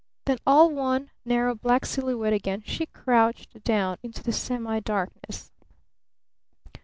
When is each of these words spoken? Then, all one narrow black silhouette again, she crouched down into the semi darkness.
Then, 0.25 0.39
all 0.47 0.71
one 0.71 1.11
narrow 1.25 1.53
black 1.53 1.85
silhouette 1.85 2.33
again, 2.33 2.63
she 2.65 2.87
crouched 2.87 3.63
down 3.63 3.97
into 4.01 4.23
the 4.23 4.33
semi 4.33 4.79
darkness. 4.79 5.51